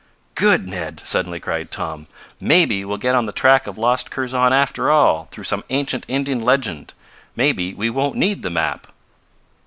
[0.33, 2.07] "Good, Ned!" suddenly cried Tom.
[2.39, 6.41] "Maybe, we'll get on the track of lost Kurzon after all, through some ancient Indian
[6.41, 6.95] legend.
[7.35, 8.87] Maybe we won't need the map!"